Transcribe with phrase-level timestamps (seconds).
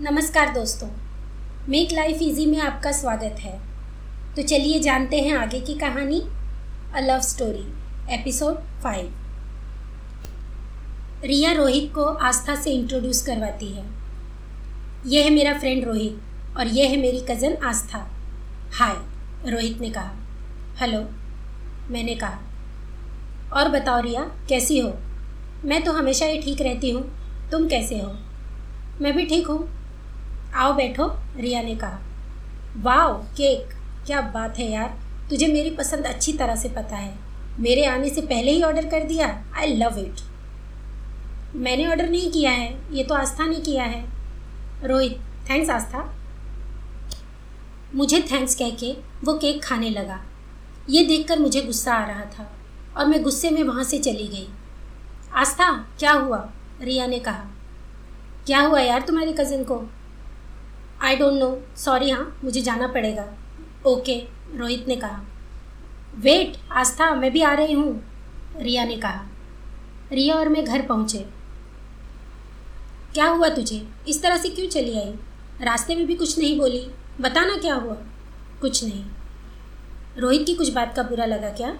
[0.00, 0.88] नमस्कार दोस्तों,
[1.68, 3.52] make life easy में आपका स्वागत है।
[4.36, 6.20] तो चलिए जानते हैं आगे की कहानी
[6.94, 7.64] a love story
[8.14, 9.14] episode five
[11.24, 13.84] Riya Rohit को आस्था से इंट्रोड्यूस करवाती है।
[15.06, 17.98] यह है मेरा फ्रेंड रोहित और यह है मेरी कज़न आस्था।
[18.72, 20.12] हाय रोहित ने कहा।
[20.76, 21.00] हेलो
[21.90, 22.38] मैंने कहा।
[23.52, 24.92] और बताओ रिया, कैसी हो?
[25.64, 27.02] मैं तो हमेशा ही ठीक रहती हूँ।
[27.50, 28.14] तुम कैसे हो?
[29.00, 29.77] मैं भी ठीक हूँ।
[30.54, 31.98] आओ बैठो, रिया ने कहा।
[32.76, 33.74] Wow, cake.
[34.06, 34.98] क्या बात है यार,
[35.30, 37.14] तुझे मेरी पसंद अच्छी तरह से पता है।
[37.60, 39.26] मेरे आने से पहले ही ऑर्डर कर दिया
[39.56, 40.20] आई लव इट
[41.56, 44.04] मैंने ऑर्डर नहीं किया है, ये तो आस्था ने किया है।
[44.84, 45.18] रोहित
[45.50, 46.14] थैंक्स आस्था।
[47.94, 48.92] मुझे थैंक्स कह के
[49.24, 50.22] वो केक खाने लगा।
[50.90, 52.52] ये देखकर मुझे गुस्सा आ रहा था
[52.96, 54.48] और मैं गुस्से में वहाँ से चली गई।
[55.34, 56.48] आस्था, क्या हुआ?
[56.82, 57.44] रिया ने कहा।
[58.46, 59.90] क्या हुआ यार तुम्हारे कज़न को?
[61.08, 63.34] आई डोंट नो सॉरी हाँ मुझे जाना पड़ेगा।
[63.86, 64.22] ओके
[64.54, 65.24] रोहित ने कहा।
[66.14, 68.04] वेट आस्था, मैं भी आ रही हूँ।
[68.60, 69.26] रिया ने कहा।
[70.12, 71.18] रिया और मैं घर पहुँचे।
[73.14, 73.88] क्या हुआ तुझे?
[74.08, 75.14] इस तरह से क्यों चली आई?
[75.62, 77.96] रास्ते में भी कुछ नहीं बोली। बताना क्या हुआ?
[78.60, 79.04] कुछ नहीं।
[80.18, 81.78] रोहित की कुछ बात का बुरा लगा क्या?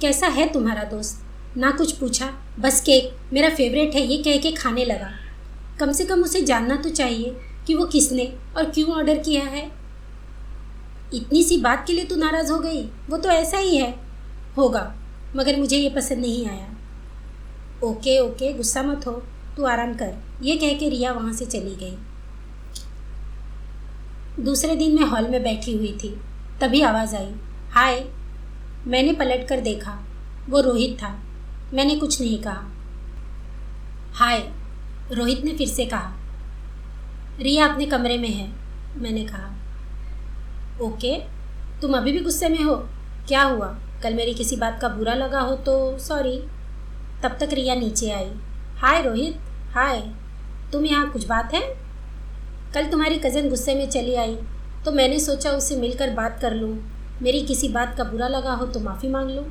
[0.00, 1.24] कैसा है तुम्हारा दोस्त?
[1.56, 5.19] ना कुछ पूछा। बस केक। मेरा फेवरेट है, ये कह के खाने लगा।
[5.80, 7.36] कम से कम उसे जानना तो चाहिए
[7.66, 9.70] कि वो किसने और क्यों ऑर्डर किया है।
[11.14, 12.82] इतनी सी बात के लिए तू नाराज़ हो गई?
[12.84, 13.94] वो तो ऐसा ही है।
[14.56, 14.94] होगा,
[15.36, 16.68] मगर मुझे ये पसंद नहीं आया।
[17.84, 19.12] ओके ओके, गुस्सा मत हो।
[19.56, 21.98] तू आराम कर। ये कह के रिया वहाँ से चली गई।
[24.42, 26.20] दूसरे दिन मैं हॉल में बैठी हुई थी।
[26.60, 27.34] तभी आवाज़ आई।
[27.70, 28.06] हाय,
[28.86, 29.98] मैंने पलट कर देखा।
[30.48, 31.20] वो रोहित था।
[31.74, 32.62] मैंने कुछ नहीं कहा।
[34.12, 34.59] हाय
[35.12, 36.12] रोहित ने फिर से कहा,
[37.40, 38.48] रिया अपने कमरे में है,
[38.96, 39.48] मैंने कहा।
[40.80, 41.16] ओके,
[41.80, 42.74] तुम अभी भी गुस्से में हो?
[43.28, 43.66] क्या हुआ?
[44.02, 46.36] कल मेरी किसी बात का बुरा लगा हो तो सॉरी।
[47.22, 48.30] तब तक रिया नीचे आई।
[48.78, 49.40] हाय रोहित,
[49.74, 50.00] हाय,
[50.72, 51.60] तुम यहाँ कुछ बात है?
[52.74, 54.36] कल तुम्हारी कज़न गुस्से में चली आई
[54.84, 56.76] तो मैंने सोचा उससे मिलकर बात कर लूँ।
[57.22, 59.44] मेरी किसी बात का बुरा लगा हो तो माफ़ी मांग लूँ?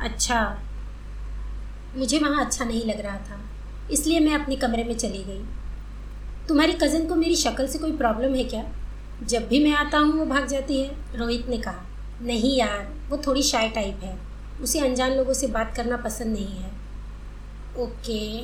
[0.00, 0.40] अच्छा
[1.96, 3.40] मुझे वहाँ अच्छा नहीं लग रहा था।
[3.90, 5.44] इसलिए मैं अपने कमरे में चली गई।
[6.48, 8.64] तुम्हारी कज़न को मेरी शक्ल से कोई प्रॉब्लम है क्या?
[9.22, 11.86] जब भी मैं आता हूँ, वो भाग जाती है। रोहित ने कहा,
[12.22, 14.18] नहीं यार, वो थोड़ी शाय टाइप है।
[14.60, 16.70] उसे अनजान लोगों से बात करना पसंद नहीं है।
[17.78, 18.38] ओके।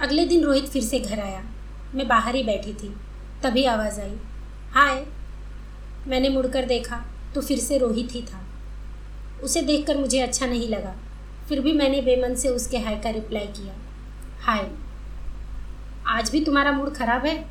[0.00, 1.44] अगले दिन रोहित फिर से घर आया।
[1.94, 2.96] मैं बाहर ही बैठी थी।
[3.42, 4.16] तभी आवाज़ आई,
[4.70, 5.06] हाय।
[6.06, 7.04] मैंने मुड़कर देखा
[7.34, 8.46] तो फिर से रोहित ही था।
[9.42, 10.96] उसे देखकर मुझे अच्छा नहीं लगा।
[11.48, 13.74] फिर भी मैंने बेमन से उसके हाय का रिप्लाई किया।
[14.46, 14.70] हाय।
[16.06, 17.44] आज भी तुम्हारा मूड खराब है?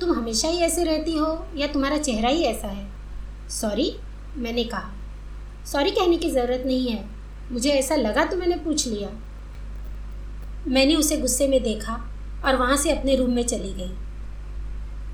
[0.00, 2.90] तुम हमेशा ही ऐसे रहती हो या तुम्हारा चेहरा ही ऐसा है?
[3.48, 3.96] सॉरी
[4.36, 4.92] मैंने कहा।
[5.66, 7.08] सॉरी कहने की ज़रूरत नहीं है।
[7.52, 9.08] मुझे ऐसा लगा तो मैंने पूछ लिया।
[10.66, 12.08] मैंने उसे गुस्से में देखा
[12.44, 13.96] और वहाँ से अपने रूम में चली गई।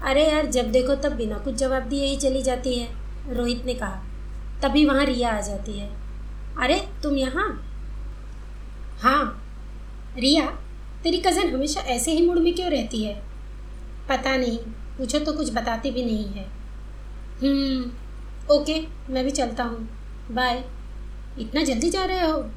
[0.03, 2.89] अरे यार, जब देखो तब बिना कुछ जवाब दिए ही चली जाती है,
[3.35, 4.03] रोहित ने कहा।
[4.63, 5.91] तभी वहाँ रिया आ जाती है।
[6.59, 7.63] अरे, तुम यहाँ?
[9.03, 9.43] हाँ
[10.19, 10.47] रिया
[11.03, 13.23] तेरी कज़न हमेशा ऐसे ही मूड में क्यों रहती है?
[14.09, 14.59] पता नहीं
[14.99, 16.45] पूछो तो कुछ बताती भी नहीं है।
[17.43, 17.91] हम्म,
[18.55, 18.81] ओके
[19.13, 19.89] मैं भी चलता हूँ।
[20.31, 20.65] बाय
[21.39, 22.51] इतना जल्दी जा रहे हो?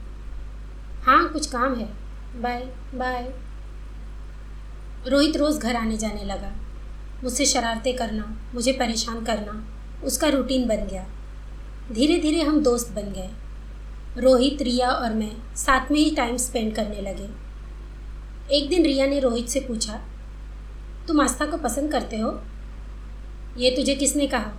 [1.03, 1.86] हाँ कुछ काम है।
[2.42, 2.59] बाय
[2.96, 3.34] बाय
[5.08, 6.52] रोहित रोज़ घर आने जाने लगा।
[7.24, 9.68] मुझसे शरारतें करना मुझे परेशान करना
[10.03, 11.06] उसका रूटीन बन गया।
[11.91, 13.30] धीरे धीरे हम दोस्त बन गए।
[14.18, 17.49] रोहित रिया और मैं साथ में ही टाइम स्पेंड करने लगे।
[18.52, 20.02] एक दिन रिया ने रोहित से पूछा,
[21.08, 22.42] तुम आस्था को पसंद करते हो?
[23.58, 24.52] ये तुझे किसने कहा?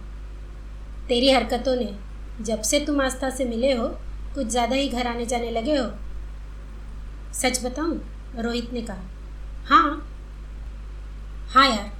[1.08, 1.96] तेरी हरकतों ने।
[2.44, 3.88] जब से तुम आस्था से मिले हो,
[4.34, 5.90] कुछ ज़्यादा ही घर आने जाने लगे हो।
[7.34, 8.00] सच बताऊँ?
[8.38, 9.02] रोहित ने कहा।
[9.66, 10.06] हाँ।
[11.48, 11.92] हाँ यार,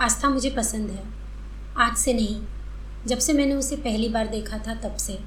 [0.00, 1.04] आस्था मुझे पसंद है।
[1.76, 2.42] आज से नहीं।
[3.06, 5.18] जब से मैंने उसे पहली बार देखा था तब से।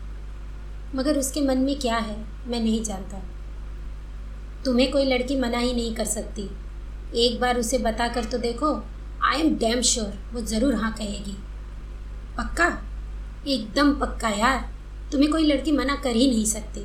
[0.96, 3.22] मगर उसके मन में क्या है, मैं नहीं जानता।
[4.66, 6.50] तुम्हें कोई लड़की मना ही नहीं कर सकती।
[7.18, 8.74] एक बार उसे बता कर तो देखो
[9.24, 11.36] आई एम डैम श्योर वो ज़रूर हाँ कहेगी।
[12.38, 12.68] पक्का?
[13.48, 14.70] एकदम पक्का यार,
[15.12, 16.82] तुम्हें कोई लड़की मना कर ही नहीं सकती।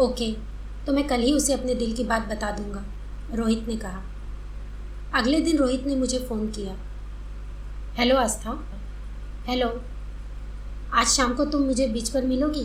[0.00, 0.32] ओके
[0.86, 2.84] तो मैं कल ही उसे अपने दिल की बात बता दूँगा,
[3.34, 4.02] रोहित ने कहा।
[5.14, 6.74] अगले दिन रोहित ने मुझे फ़ोन किया।
[7.94, 8.52] हेलो आस्था,
[9.46, 9.68] हेलो,
[10.92, 12.64] आज शाम को तुम मुझे बीच पर मिलोगी?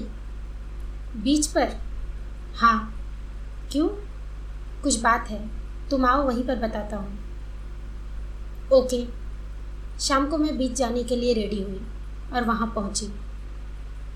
[1.15, 1.75] बीच पर?
[2.55, 2.92] हाँ
[3.73, 3.87] क्यों?
[4.83, 5.49] कुछ बात है।
[5.89, 7.19] तुम आओ, वहीं पर बताता हूँ।
[8.73, 9.05] ओके।
[9.99, 11.87] शाम को मैं बीच जाने के लिए रेडी हुई
[12.33, 13.07] और वहाँ पहुँची।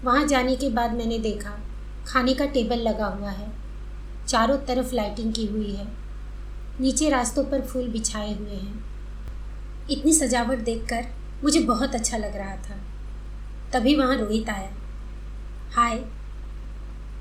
[0.04, 1.60] वहाँ जाने के बाद मैंने देखा,
[2.08, 3.52] खाने का टेबल लगा हुआ है।
[4.28, 5.88] चारों तरफ़ लाइटिंग की हुई है।
[6.82, 8.86] नीचे रास्तों पर फूल बिछाए हुए हैं।
[9.90, 11.06] इतनी सजावट देखकर
[11.44, 12.78] मुझे बहुत अच्छा लग रहा था।
[13.74, 14.72] तभी वहाँ रोहित आया।
[15.72, 16.06] हाय।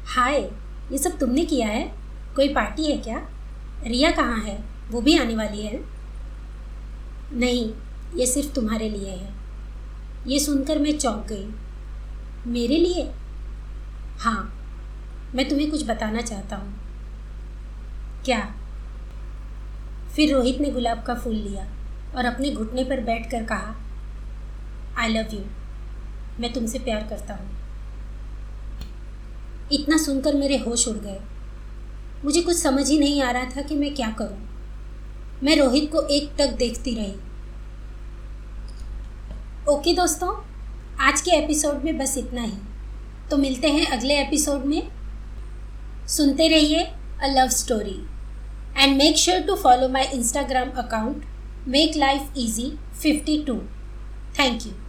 [0.06, 0.50] हाय,
[0.92, 2.05] ये सब तुमने किया है?
[2.36, 3.18] कोई पार्टी है क्या?
[3.86, 4.64] रिया कहाँ है?
[4.90, 5.80] वो भी आने वाली है।
[7.32, 7.72] नहीं,
[8.16, 9.34] ये सिर्फ़ तुम्हारे लिए है।
[10.26, 11.46] ये सुनकर मैं चौंक गई।
[12.46, 13.12] मेरे लिए?
[14.18, 14.52] हाँ
[15.34, 16.74] मैं तुम्हें कुछ बताना चाहता हूँ।
[18.24, 18.54] क्या?
[20.16, 21.66] फिर रोहित ने गुलाब का फूल लिया
[22.16, 23.74] और अपने घुटने पर बैठकर कहा
[24.98, 25.40] आई लव यू
[26.40, 27.50] मैं तुमसे प्यार करता हूँ।
[29.72, 31.20] इतना सुनकर मेरे होश उड़ गए।
[32.26, 34.38] मुझे कुछ समझ ही नहीं आ रहा था कि मैं क्या करूँ।
[35.42, 37.14] मैं रोहित को एक तक देखती रही।
[39.68, 40.30] ओके दोस्तों,
[41.00, 42.58] आज के एपिसोड में बस इतना ही।
[43.30, 44.82] तो मिलते हैं अगले एपिसोड में।
[46.08, 46.82] सुनते रहिए
[47.22, 47.98] a love story
[48.76, 51.24] and make sure to follow my Instagram account
[51.68, 53.54] make life easy fifty two
[54.38, 54.85] thank you